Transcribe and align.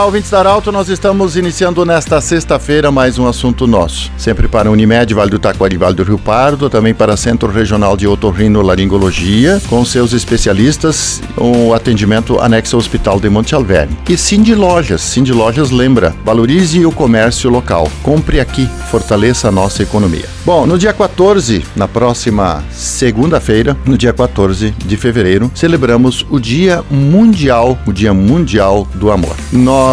Olá, 0.00 0.06
ouvintes 0.06 0.30
da 0.30 0.38
Arauto, 0.38 0.72
nós 0.72 0.88
estamos 0.88 1.36
iniciando 1.36 1.84
nesta 1.84 2.22
sexta-feira 2.22 2.90
mais 2.90 3.18
um 3.18 3.28
assunto 3.28 3.66
nosso. 3.66 4.10
Sempre 4.16 4.48
para 4.48 4.70
Unimed, 4.70 5.12
Vale 5.12 5.30
do 5.30 5.38
Taquari, 5.38 5.76
Vale 5.76 5.94
do 5.94 6.02
Rio 6.02 6.18
Pardo, 6.18 6.70
também 6.70 6.94
para 6.94 7.18
Centro 7.18 7.52
Regional 7.52 7.98
de 7.98 8.06
Otorrinolaringologia, 8.06 9.60
com 9.68 9.84
seus 9.84 10.14
especialistas, 10.14 11.20
o 11.36 11.74
atendimento 11.74 12.40
anexo 12.40 12.76
ao 12.76 12.80
Hospital 12.80 13.20
de 13.20 13.28
Monte 13.28 13.54
Alverne. 13.54 13.94
E 14.08 14.16
Cindy 14.16 14.54
Lojas, 14.54 15.02
Cindy 15.02 15.34
Lojas 15.34 15.70
lembra, 15.70 16.14
valorize 16.24 16.82
o 16.86 16.90
comércio 16.90 17.50
local. 17.50 17.86
Compre 18.02 18.40
aqui, 18.40 18.66
fortaleça 18.90 19.48
a 19.48 19.52
nossa 19.52 19.82
economia. 19.82 20.24
Bom, 20.46 20.64
no 20.64 20.78
dia 20.78 20.94
14, 20.94 21.62
na 21.76 21.86
próxima 21.86 22.64
segunda-feira, 22.70 23.76
no 23.84 23.98
dia 23.98 24.14
14 24.14 24.70
de 24.70 24.96
fevereiro, 24.96 25.50
celebramos 25.54 26.24
o 26.30 26.40
Dia 26.40 26.82
Mundial, 26.90 27.78
o 27.86 27.92
Dia 27.92 28.14
Mundial 28.14 28.88
do 28.94 29.10
Amor. 29.10 29.36
Nós 29.52 29.89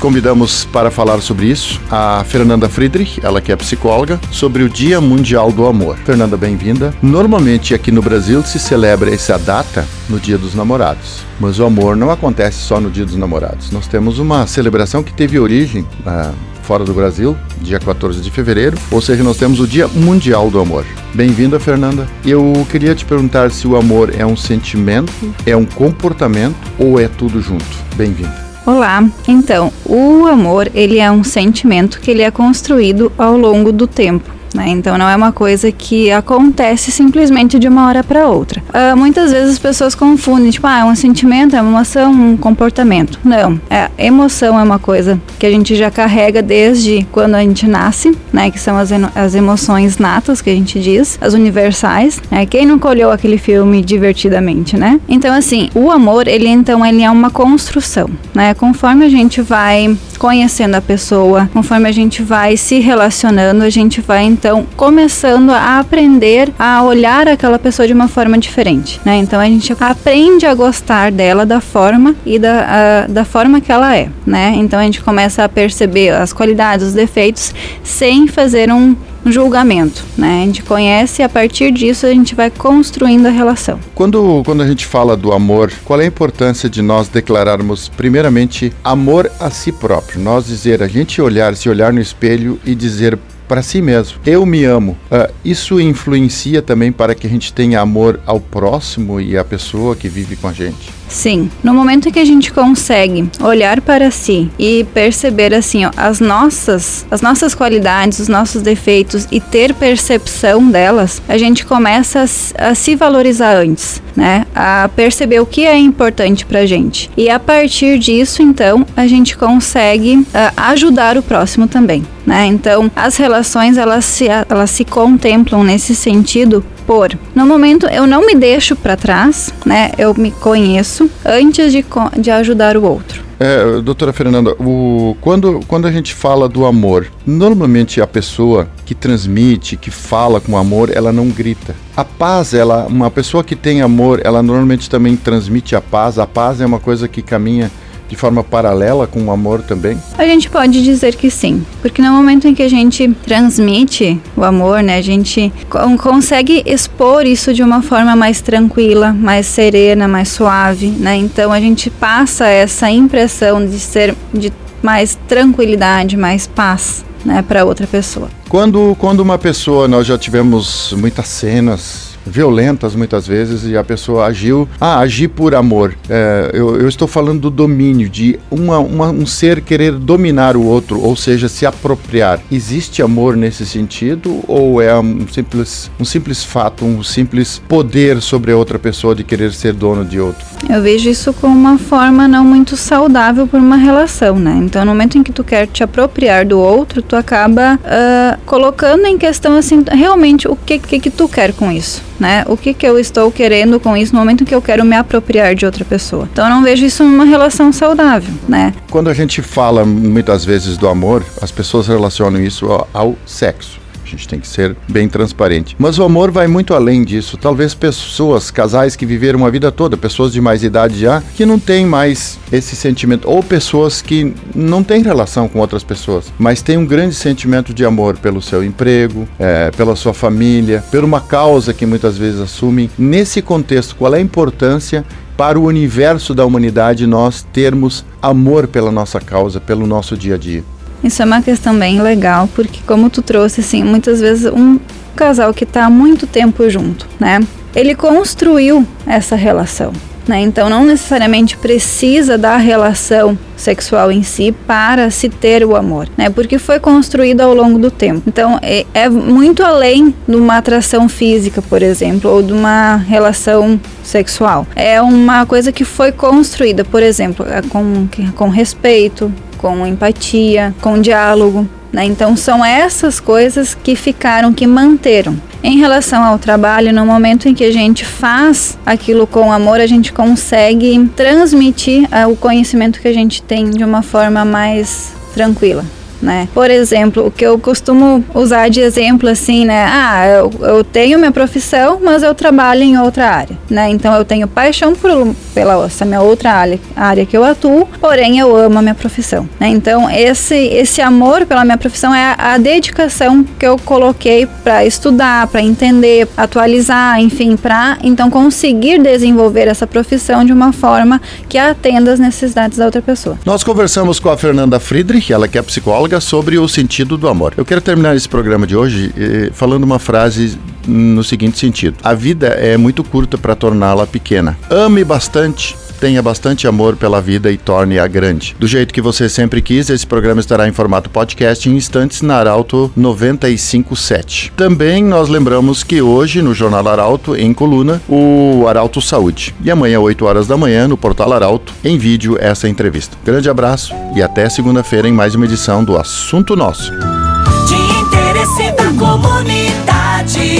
convidamos 0.00 0.64
para 0.64 0.90
falar 0.90 1.20
sobre 1.20 1.46
isso 1.46 1.80
a 1.88 2.24
Fernanda 2.24 2.68
Friedrich, 2.68 3.20
ela 3.22 3.40
que 3.40 3.52
é 3.52 3.56
psicóloga, 3.56 4.20
sobre 4.32 4.64
o 4.64 4.68
Dia 4.68 5.00
Mundial 5.00 5.52
do 5.52 5.64
Amor. 5.64 5.96
Fernanda, 6.04 6.36
bem-vinda. 6.36 6.92
Normalmente 7.00 7.72
aqui 7.72 7.92
no 7.92 8.02
Brasil 8.02 8.42
se 8.42 8.58
celebra 8.58 9.14
essa 9.14 9.38
data 9.38 9.86
no 10.08 10.18
Dia 10.18 10.36
dos 10.36 10.56
Namorados, 10.56 11.22
mas 11.38 11.60
o 11.60 11.64
amor 11.64 11.94
não 11.94 12.10
acontece 12.10 12.58
só 12.58 12.80
no 12.80 12.90
Dia 12.90 13.04
dos 13.04 13.14
Namorados. 13.14 13.70
Nós 13.70 13.86
temos 13.86 14.18
uma 14.18 14.44
celebração 14.48 15.04
que 15.04 15.12
teve 15.12 15.38
origem 15.38 15.86
ah, 16.04 16.32
fora 16.64 16.82
do 16.82 16.92
Brasil, 16.92 17.36
dia 17.60 17.78
14 17.78 18.20
de 18.20 18.30
fevereiro, 18.30 18.76
ou 18.90 19.00
seja, 19.00 19.22
nós 19.22 19.36
temos 19.36 19.60
o 19.60 19.68
Dia 19.68 19.86
Mundial 19.86 20.50
do 20.50 20.58
Amor. 20.58 20.84
Bem-vinda, 21.14 21.60
Fernanda. 21.60 22.08
Eu 22.26 22.66
queria 22.68 22.92
te 22.92 23.04
perguntar 23.04 23.52
se 23.52 23.68
o 23.68 23.76
amor 23.76 24.12
é 24.18 24.26
um 24.26 24.36
sentimento, 24.36 25.12
é 25.46 25.56
um 25.56 25.64
comportamento 25.64 26.56
ou 26.76 26.98
é 26.98 27.06
tudo 27.06 27.40
junto. 27.40 27.64
Bem-vinda. 27.94 28.51
Olá. 28.64 29.04
Então, 29.26 29.72
o 29.84 30.24
amor, 30.24 30.70
ele 30.72 31.00
é 31.00 31.10
um 31.10 31.24
sentimento 31.24 31.98
que 31.98 32.08
ele 32.08 32.22
é 32.22 32.30
construído 32.30 33.10
ao 33.18 33.36
longo 33.36 33.72
do 33.72 33.88
tempo. 33.88 34.30
Né? 34.54 34.68
Então 34.68 34.96
não 34.98 35.08
é 35.08 35.16
uma 35.16 35.32
coisa 35.32 35.70
que 35.70 36.10
acontece 36.10 36.90
simplesmente 36.90 37.58
de 37.58 37.68
uma 37.68 37.86
hora 37.86 38.02
para 38.02 38.28
outra. 38.28 38.62
Uh, 38.68 38.96
muitas 38.96 39.32
vezes 39.32 39.52
as 39.52 39.58
pessoas 39.58 39.94
confundem, 39.94 40.50
tipo, 40.50 40.66
ah, 40.66 40.80
é 40.80 40.84
um 40.84 40.94
sentimento, 40.94 41.56
é 41.56 41.60
uma 41.60 41.70
emoção, 41.70 42.12
um 42.12 42.36
comportamento. 42.36 43.18
Não, 43.24 43.60
é, 43.68 43.90
emoção 43.98 44.58
é 44.58 44.62
uma 44.62 44.78
coisa 44.78 45.20
que 45.38 45.46
a 45.46 45.50
gente 45.50 45.74
já 45.74 45.90
carrega 45.90 46.42
desde 46.42 47.06
quando 47.10 47.34
a 47.34 47.40
gente 47.40 47.66
nasce, 47.66 48.16
né? 48.32 48.50
Que 48.50 48.58
são 48.58 48.76
as, 48.76 48.90
as 49.14 49.34
emoções 49.34 49.98
natas 49.98 50.40
que 50.40 50.50
a 50.50 50.54
gente 50.54 50.80
diz, 50.80 51.18
as 51.20 51.34
universais. 51.34 52.20
Né? 52.30 52.46
Quem 52.46 52.66
não 52.66 52.78
colheu 52.78 53.10
aquele 53.10 53.38
filme 53.38 53.82
divertidamente, 53.82 54.76
né? 54.76 55.00
Então 55.08 55.34
assim, 55.34 55.70
o 55.74 55.90
amor, 55.90 56.28
ele 56.28 56.48
então 56.48 56.84
ele 56.84 57.02
é 57.02 57.10
uma 57.10 57.30
construção, 57.30 58.08
né? 58.34 58.54
Conforme 58.54 59.04
a 59.04 59.08
gente 59.08 59.40
vai 59.40 59.96
conhecendo 60.22 60.76
a 60.76 60.80
pessoa, 60.80 61.50
conforme 61.52 61.88
a 61.88 61.92
gente 61.92 62.22
vai 62.22 62.56
se 62.56 62.78
relacionando, 62.78 63.64
a 63.64 63.68
gente 63.68 64.00
vai 64.00 64.22
então 64.22 64.64
começando 64.76 65.50
a 65.50 65.80
aprender 65.80 66.48
a 66.56 66.84
olhar 66.84 67.26
aquela 67.26 67.58
pessoa 67.58 67.88
de 67.88 67.92
uma 67.92 68.06
forma 68.06 68.38
diferente, 68.38 69.00
né? 69.04 69.16
Então 69.16 69.40
a 69.40 69.46
gente 69.46 69.74
aprende 69.80 70.46
a 70.46 70.54
gostar 70.54 71.10
dela 71.10 71.44
da 71.44 71.60
forma 71.60 72.14
e 72.24 72.38
da, 72.38 73.02
a, 73.04 73.06
da 73.08 73.24
forma 73.24 73.60
que 73.60 73.72
ela 73.72 73.96
é, 73.96 74.10
né? 74.24 74.52
Então 74.54 74.78
a 74.78 74.84
gente 74.84 75.02
começa 75.02 75.42
a 75.42 75.48
perceber 75.48 76.10
as 76.10 76.32
qualidades, 76.32 76.86
os 76.86 76.94
defeitos, 76.94 77.52
sem 77.82 78.28
fazer 78.28 78.70
um 78.70 78.82
um 78.82 78.96
julgamento, 79.26 80.04
né? 80.16 80.42
A 80.42 80.46
gente 80.46 80.62
conhece 80.62 81.22
e 81.22 81.24
a 81.24 81.28
partir 81.28 81.70
disso 81.72 82.06
a 82.06 82.10
gente 82.10 82.34
vai 82.34 82.50
construindo 82.50 83.26
a 83.26 83.30
relação. 83.30 83.78
Quando, 83.94 84.42
quando 84.44 84.62
a 84.62 84.66
gente 84.66 84.86
fala 84.86 85.16
do 85.16 85.32
amor, 85.32 85.72
qual 85.84 86.00
é 86.00 86.04
a 86.04 86.08
importância 86.08 86.68
de 86.68 86.82
nós 86.82 87.08
declararmos 87.08 87.88
primeiramente 87.88 88.72
amor 88.82 89.30
a 89.38 89.50
si 89.50 89.72
próprio? 89.72 90.20
Nós 90.20 90.46
dizer, 90.46 90.82
a 90.82 90.88
gente 90.88 91.20
olhar, 91.20 91.54
se 91.54 91.68
olhar 91.68 91.92
no 91.92 92.00
espelho 92.00 92.58
e 92.64 92.74
dizer 92.74 93.18
para 93.48 93.60
si 93.62 93.82
mesmo. 93.82 94.18
Eu 94.24 94.46
me 94.46 94.64
amo. 94.64 94.96
Uh, 95.10 95.30
isso 95.44 95.78
influencia 95.78 96.62
também 96.62 96.90
para 96.90 97.14
que 97.14 97.26
a 97.26 97.30
gente 97.30 97.52
tenha 97.52 97.80
amor 97.80 98.18
ao 98.24 98.40
próximo 98.40 99.20
e 99.20 99.36
à 99.36 99.44
pessoa 99.44 99.94
que 99.94 100.08
vive 100.08 100.36
com 100.36 100.48
a 100.48 100.52
gente. 100.52 101.01
Sim, 101.12 101.50
no 101.62 101.74
momento 101.74 102.10
que 102.10 102.18
a 102.18 102.24
gente 102.24 102.50
consegue 102.50 103.28
olhar 103.38 103.82
para 103.82 104.10
si 104.10 104.50
e 104.58 104.82
perceber 104.94 105.52
assim 105.52 105.84
ó, 105.84 105.90
as 105.94 106.20
nossas, 106.20 107.06
as 107.10 107.20
nossas 107.20 107.54
qualidades, 107.54 108.18
os 108.18 108.28
nossos 108.28 108.62
defeitos 108.62 109.28
e 109.30 109.38
ter 109.38 109.74
percepção 109.74 110.66
delas, 110.70 111.20
a 111.28 111.36
gente 111.36 111.66
começa 111.66 112.24
a, 112.56 112.70
a 112.70 112.74
se 112.74 112.96
valorizar 112.96 113.54
antes, 113.54 114.02
né? 114.16 114.46
A 114.54 114.88
perceber 114.96 115.40
o 115.40 115.46
que 115.46 115.66
é 115.66 115.76
importante 115.76 116.46
para 116.46 116.64
gente. 116.64 117.10
E 117.14 117.28
a 117.28 117.38
partir 117.38 117.98
disso, 117.98 118.42
então, 118.42 118.86
a 118.96 119.06
gente 119.06 119.36
consegue 119.36 120.16
uh, 120.16 120.26
ajudar 120.56 121.18
o 121.18 121.22
próximo 121.22 121.68
também. 121.68 122.02
Né? 122.24 122.46
Então, 122.46 122.90
as 122.94 123.16
relações 123.16 123.76
elas 123.76 124.04
se, 124.04 124.28
elas 124.28 124.70
se 124.70 124.84
contemplam 124.84 125.64
nesse 125.64 125.94
sentido 125.94 126.64
por 126.92 127.18
no 127.34 127.46
momento 127.46 127.86
eu 127.86 128.06
não 128.06 128.26
me 128.26 128.34
deixo 128.34 128.76
para 128.76 128.98
trás, 128.98 129.50
né? 129.64 129.92
Eu 129.96 130.12
me 130.14 130.30
conheço 130.30 131.10
antes 131.24 131.72
de, 131.72 131.82
de 132.18 132.30
ajudar 132.30 132.76
o 132.76 132.84
outro. 132.84 133.22
É, 133.40 133.80
doutora 133.80 134.12
Fernanda, 134.12 134.54
o, 134.60 135.16
quando, 135.20 135.60
quando 135.66 135.88
a 135.88 135.90
gente 135.90 136.14
fala 136.14 136.48
do 136.48 136.66
amor, 136.66 137.10
normalmente 137.26 138.00
a 138.00 138.06
pessoa 138.06 138.68
que 138.84 138.94
transmite, 138.94 139.76
que 139.76 139.90
fala 139.90 140.38
com 140.38 140.56
amor, 140.56 140.90
ela 140.94 141.10
não 141.12 141.28
grita. 141.28 141.74
A 141.96 142.04
paz, 142.04 142.52
ela, 142.52 142.86
uma 142.86 143.10
pessoa 143.10 143.42
que 143.42 143.56
tem 143.56 143.80
amor, 143.80 144.20
ela 144.22 144.42
normalmente 144.42 144.88
também 144.88 145.16
transmite 145.16 145.74
a 145.74 145.80
paz. 145.80 146.18
A 146.18 146.26
paz 146.26 146.60
é 146.60 146.66
uma 146.66 146.78
coisa 146.78 147.08
que 147.08 147.22
caminha 147.22 147.70
de 148.12 148.16
forma 148.16 148.44
paralela 148.44 149.06
com 149.06 149.22
o 149.22 149.30
amor 149.30 149.62
também? 149.62 149.96
A 150.18 150.24
gente 150.24 150.50
pode 150.50 150.82
dizer 150.82 151.16
que 151.16 151.30
sim, 151.30 151.64
porque 151.80 152.02
no 152.02 152.12
momento 152.12 152.46
em 152.46 152.54
que 152.54 152.62
a 152.62 152.68
gente 152.68 153.08
transmite 153.24 154.20
o 154.36 154.44
amor, 154.44 154.82
né, 154.82 154.98
a 154.98 155.02
gente 155.02 155.50
consegue 155.98 156.62
expor 156.66 157.24
isso 157.24 157.54
de 157.54 157.62
uma 157.62 157.80
forma 157.80 158.14
mais 158.14 158.42
tranquila, 158.42 159.14
mais 159.14 159.46
serena, 159.46 160.06
mais 160.06 160.28
suave, 160.28 160.88
né? 160.88 161.16
Então 161.16 161.50
a 161.50 161.58
gente 161.58 161.88
passa 161.88 162.46
essa 162.46 162.90
impressão 162.90 163.64
de 163.64 163.78
ser 163.78 164.14
de 164.34 164.52
mais 164.82 165.18
tranquilidade, 165.26 166.14
mais 166.14 166.46
paz, 166.46 167.02
né, 167.24 167.40
para 167.40 167.64
outra 167.64 167.86
pessoa. 167.86 168.28
Quando 168.46 168.94
quando 168.98 169.20
uma 169.20 169.38
pessoa, 169.38 169.88
nós 169.88 170.06
já 170.06 170.18
tivemos 170.18 170.94
muitas 170.98 171.28
cenas 171.28 172.11
violentas 172.26 172.94
muitas 172.94 173.26
vezes 173.26 173.64
e 173.64 173.76
a 173.76 173.84
pessoa 173.84 174.26
agiu, 174.26 174.68
ah, 174.80 174.98
agir 174.98 175.28
por 175.28 175.54
amor. 175.54 175.94
É, 176.08 176.50
eu, 176.52 176.76
eu, 176.80 176.88
estou 176.88 177.08
falando 177.08 177.40
do 177.42 177.50
domínio, 177.50 178.08
de 178.08 178.38
uma, 178.50 178.78
uma, 178.78 179.10
um 179.10 179.26
ser 179.26 179.60
querer 179.60 179.92
dominar 179.92 180.56
o 180.56 180.64
outro, 180.64 181.00
ou 181.00 181.16
seja, 181.16 181.48
se 181.48 181.66
apropriar. 181.66 182.40
Existe 182.50 183.02
amor 183.02 183.36
nesse 183.36 183.66
sentido 183.66 184.42
ou 184.46 184.80
é 184.80 184.98
um 184.98 185.26
simples, 185.28 185.90
um 185.98 186.04
simples 186.04 186.44
fato, 186.44 186.84
um 186.84 187.02
simples 187.02 187.60
poder 187.68 188.20
sobre 188.20 188.52
a 188.52 188.56
outra 188.56 188.78
pessoa 188.78 189.14
de 189.14 189.24
querer 189.24 189.52
ser 189.52 189.72
dono 189.72 190.04
de 190.04 190.20
outro? 190.20 190.44
Eu 190.68 190.82
vejo 190.82 191.08
isso 191.08 191.32
como 191.32 191.54
uma 191.54 191.78
forma 191.78 192.28
não 192.28 192.44
muito 192.44 192.76
saudável 192.76 193.46
por 193.46 193.58
uma 193.58 193.76
relação, 193.76 194.38
né? 194.38 194.60
Então, 194.62 194.84
no 194.84 194.92
momento 194.92 195.18
em 195.18 195.22
que 195.22 195.32
tu 195.32 195.42
quer 195.42 195.66
te 195.66 195.82
apropriar 195.82 196.46
do 196.46 196.58
outro, 196.58 197.02
tu 197.02 197.16
acaba 197.16 197.76
uh, 197.76 198.40
colocando 198.46 199.06
em 199.06 199.18
questão 199.18 199.56
assim 199.56 199.82
realmente 199.90 200.46
o 200.46 200.56
que, 200.56 200.78
que 200.78 201.00
que 201.00 201.10
tu 201.10 201.28
quer 201.28 201.52
com 201.52 201.70
isso 201.70 202.02
né? 202.22 202.44
O 202.46 202.56
que, 202.56 202.72
que 202.72 202.86
eu 202.86 203.00
estou 203.00 203.32
querendo 203.32 203.80
com 203.80 203.96
isso 203.96 204.12
no 204.14 204.20
momento 204.20 204.44
que 204.44 204.54
eu 204.54 204.62
quero 204.62 204.84
me 204.84 204.94
apropriar 204.94 205.56
de 205.56 205.66
outra 205.66 205.84
pessoa. 205.84 206.28
Então 206.32 206.44
eu 206.46 206.50
não 206.50 206.62
vejo 206.62 206.86
isso 206.86 207.02
numa 207.02 207.24
relação 207.24 207.72
saudável, 207.72 208.32
né? 208.48 208.72
Quando 208.88 209.10
a 209.10 209.14
gente 209.14 209.42
fala 209.42 209.84
muitas 209.84 210.44
vezes 210.44 210.76
do 210.76 210.86
amor, 210.86 211.24
as 211.40 211.50
pessoas 211.50 211.88
relacionam 211.88 212.40
isso 212.40 212.68
ao 212.94 213.16
sexo 213.26 213.81
gente 214.16 214.28
tem 214.28 214.38
que 214.38 214.46
ser 214.46 214.76
bem 214.88 215.08
transparente. 215.08 215.76
Mas 215.78 215.98
o 215.98 216.04
amor 216.04 216.30
vai 216.30 216.46
muito 216.46 216.74
além 216.74 217.04
disso. 217.04 217.36
Talvez 217.36 217.74
pessoas, 217.74 218.50
casais 218.50 218.96
que 218.96 219.06
viveram 219.06 219.38
uma 219.38 219.50
vida 219.50 219.72
toda, 219.72 219.96
pessoas 219.96 220.32
de 220.32 220.40
mais 220.40 220.62
idade 220.62 220.98
já, 221.00 221.22
que 221.34 221.46
não 221.46 221.58
têm 221.58 221.86
mais 221.86 222.38
esse 222.50 222.76
sentimento, 222.76 223.28
ou 223.28 223.42
pessoas 223.42 224.02
que 224.02 224.34
não 224.54 224.82
têm 224.82 225.02
relação 225.02 225.48
com 225.48 225.58
outras 225.58 225.82
pessoas, 225.82 226.32
mas 226.38 226.62
têm 226.62 226.76
um 226.76 226.86
grande 226.86 227.14
sentimento 227.14 227.72
de 227.72 227.84
amor 227.84 228.16
pelo 228.18 228.42
seu 228.42 228.62
emprego, 228.62 229.26
é, 229.38 229.70
pela 229.70 229.96
sua 229.96 230.14
família, 230.14 230.84
por 230.90 231.04
uma 231.04 231.20
causa 231.20 231.72
que 231.72 231.86
muitas 231.86 232.18
vezes 232.18 232.40
assumem. 232.40 232.90
Nesse 232.98 233.40
contexto, 233.42 233.96
qual 233.96 234.14
é 234.14 234.18
a 234.18 234.20
importância 234.20 235.04
para 235.36 235.58
o 235.58 235.64
universo 235.64 236.34
da 236.34 236.44
humanidade 236.44 237.06
nós 237.06 237.42
termos 237.52 238.04
amor 238.20 238.66
pela 238.66 238.92
nossa 238.92 239.20
causa, 239.20 239.60
pelo 239.60 239.86
nosso 239.86 240.16
dia 240.16 240.34
a 240.34 240.38
dia? 240.38 240.62
Isso 241.02 241.22
é 241.22 241.24
uma 241.24 241.42
questão 241.42 241.76
bem 241.78 242.00
legal, 242.00 242.48
porque 242.54 242.80
como 242.86 243.10
tu 243.10 243.22
trouxe, 243.22 243.60
assim, 243.60 243.82
muitas 243.82 244.20
vezes 244.20 244.50
um 244.52 244.78
casal 245.16 245.52
que 245.52 245.64
está 245.64 245.86
há 245.86 245.90
muito 245.90 246.26
tempo 246.26 246.68
junto, 246.70 247.06
né? 247.18 247.40
Ele 247.74 247.94
construiu 247.94 248.86
essa 249.06 249.34
relação. 249.34 249.92
Né? 250.26 250.40
Então, 250.40 250.70
não 250.70 250.84
necessariamente 250.84 251.56
precisa 251.56 252.38
da 252.38 252.56
relação 252.56 253.36
sexual 253.56 254.12
em 254.12 254.22
si 254.22 254.52
para 254.66 255.10
se 255.10 255.28
ter 255.28 255.64
o 255.64 255.74
amor, 255.74 256.08
né? 256.16 256.30
Porque 256.30 256.58
foi 256.58 256.78
construído 256.78 257.40
ao 257.40 257.52
longo 257.52 257.78
do 257.78 257.90
tempo. 257.90 258.22
Então, 258.26 258.58
é, 258.62 258.86
é 258.94 259.08
muito 259.08 259.64
além 259.64 260.14
de 260.26 260.36
uma 260.36 260.58
atração 260.58 261.08
física, 261.08 261.60
por 261.60 261.82
exemplo, 261.82 262.30
ou 262.30 262.42
de 262.42 262.52
uma 262.52 262.96
relação 262.96 263.80
sexual. 264.02 264.66
É 264.76 265.02
uma 265.02 265.44
coisa 265.44 265.72
que 265.72 265.84
foi 265.84 266.12
construída, 266.12 266.84
por 266.84 267.02
exemplo, 267.02 267.44
é 267.48 267.60
com, 267.62 268.06
com 268.36 268.48
respeito, 268.48 269.32
com 269.62 269.86
empatia, 269.86 270.74
com 270.82 271.00
diálogo. 271.00 271.66
Né? 271.92 272.04
Então 272.04 272.36
são 272.36 272.64
essas 272.64 273.20
coisas 273.20 273.74
que 273.74 273.94
ficaram, 273.94 274.52
que 274.52 274.66
manteram. 274.66 275.40
Em 275.62 275.78
relação 275.78 276.24
ao 276.24 276.38
trabalho, 276.38 276.92
no 276.92 277.06
momento 277.06 277.48
em 277.48 277.54
que 277.54 277.62
a 277.62 277.72
gente 277.72 278.04
faz 278.04 278.76
aquilo 278.84 279.26
com 279.26 279.52
amor, 279.52 279.80
a 279.80 279.86
gente 279.86 280.12
consegue 280.12 281.08
transmitir 281.14 282.08
uh, 282.08 282.28
o 282.28 282.36
conhecimento 282.36 283.00
que 283.00 283.06
a 283.06 283.12
gente 283.12 283.40
tem 283.40 283.70
de 283.70 283.84
uma 283.84 284.02
forma 284.02 284.44
mais 284.44 285.12
tranquila 285.32 285.84
né? 286.22 286.48
Por 286.54 286.70
exemplo, 286.70 287.26
o 287.26 287.30
que 287.30 287.44
eu 287.44 287.58
costumo 287.58 288.24
usar 288.34 288.68
de 288.68 288.80
exemplo 288.80 289.28
assim, 289.28 289.64
né? 289.64 289.84
Ah, 289.88 290.26
eu, 290.26 290.50
eu 290.60 290.84
tenho 290.84 291.18
minha 291.18 291.32
profissão, 291.32 291.98
mas 292.02 292.22
eu 292.22 292.34
trabalho 292.34 292.82
em 292.82 292.98
outra 292.98 293.28
área, 293.28 293.58
né? 293.68 293.90
Então 293.90 294.14
eu 294.14 294.24
tenho 294.24 294.46
paixão 294.46 294.94
por, 294.94 295.34
pela 295.52 295.84
essa 295.84 296.04
minha 296.04 296.20
outra 296.20 296.52
área, 296.52 296.78
área 296.94 297.26
que 297.26 297.36
eu 297.36 297.42
atuo, 297.42 297.88
porém 298.00 298.38
eu 298.38 298.54
amo 298.54 298.78
a 298.78 298.82
minha 298.82 298.94
profissão, 298.94 299.48
né? 299.58 299.68
Então 299.68 300.08
esse 300.08 300.54
esse 300.54 301.00
amor 301.00 301.44
pela 301.44 301.64
minha 301.64 301.76
profissão 301.78 302.14
é 302.14 302.34
a, 302.38 302.54
a 302.54 302.58
dedicação 302.58 303.44
que 303.58 303.66
eu 303.66 303.76
coloquei 303.78 304.46
para 304.46 304.84
estudar, 304.84 305.46
para 305.48 305.60
entender, 305.60 306.28
atualizar, 306.36 307.20
enfim, 307.20 307.56
para 307.56 307.98
então 308.02 308.30
conseguir 308.30 309.00
desenvolver 309.00 309.66
essa 309.66 309.86
profissão 309.86 310.44
de 310.44 310.52
uma 310.52 310.72
forma 310.72 311.20
que 311.48 311.58
atenda 311.58 312.12
às 312.12 312.20
necessidades 312.20 312.78
da 312.78 312.84
outra 312.84 313.02
pessoa. 313.02 313.38
Nós 313.44 313.64
conversamos 313.64 314.20
com 314.20 314.28
a 314.28 314.36
Fernanda 314.36 314.78
Friedrich, 314.78 315.32
ela 315.32 315.48
que 315.48 315.58
é 315.58 315.62
psicóloga 315.62 316.11
sobre 316.20 316.58
o 316.58 316.68
sentido 316.68 317.16
do 317.16 317.28
amor. 317.28 317.54
Eu 317.56 317.64
quero 317.64 317.80
terminar 317.80 318.16
esse 318.16 318.28
programa 318.28 318.66
de 318.66 318.76
hoje 318.76 319.12
eh, 319.16 319.50
falando 319.52 319.84
uma 319.84 319.98
frase 319.98 320.58
no 320.86 321.22
seguinte 321.22 321.58
sentido: 321.58 321.96
A 322.02 322.14
vida 322.14 322.48
é 322.48 322.76
muito 322.76 323.02
curta 323.04 323.38
para 323.38 323.54
torná-la 323.54 324.06
pequena. 324.06 324.58
Ame 324.70 325.04
bastante 325.04 325.76
tenha 326.02 326.20
bastante 326.20 326.66
amor 326.66 326.96
pela 326.96 327.20
vida 327.20 327.48
e 327.48 327.56
torne-a 327.56 328.08
grande. 328.08 328.56
Do 328.58 328.66
jeito 328.66 328.92
que 328.92 329.00
você 329.00 329.28
sempre 329.28 329.62
quis, 329.62 329.88
esse 329.88 330.04
programa 330.04 330.40
estará 330.40 330.66
em 330.66 330.72
formato 330.72 331.08
podcast 331.08 331.70
em 331.70 331.76
instantes 331.76 332.22
na 332.22 332.38
Arauto 332.38 332.90
957. 332.96 334.52
Também 334.56 335.04
nós 335.04 335.28
lembramos 335.28 335.84
que 335.84 336.02
hoje, 336.02 336.42
no 336.42 336.52
Jornal 336.52 336.88
Arauto, 336.88 337.36
em 337.36 337.54
coluna, 337.54 338.02
o 338.08 338.64
Arauto 338.66 339.00
Saúde. 339.00 339.54
E 339.62 339.70
amanhã, 339.70 340.00
8 340.00 340.24
horas 340.24 340.48
da 340.48 340.56
manhã, 340.56 340.88
no 340.88 340.96
Portal 340.96 341.32
Arauto, 341.32 341.72
em 341.84 341.96
vídeo, 341.96 342.36
essa 342.40 342.68
entrevista. 342.68 343.16
Grande 343.24 343.48
abraço 343.48 343.94
e 344.16 344.20
até 344.20 344.48
segunda-feira 344.48 345.06
em 345.08 345.12
mais 345.12 345.36
uma 345.36 345.44
edição 345.44 345.84
do 345.84 345.96
Assunto 345.96 346.56
Nosso. 346.56 346.90
De 346.90 347.76
interesse 348.00 348.72
da 348.72 348.90
comunidade, 348.98 350.58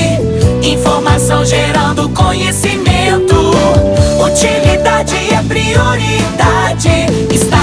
informação 0.62 1.44
gerando 1.44 2.08
conhecimento. 2.10 2.91
Qualidade 5.02 5.34
é 5.34 5.42
prioridade. 5.42 7.34
Está 7.34 7.61